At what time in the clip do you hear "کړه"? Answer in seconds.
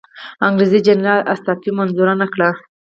2.33-2.49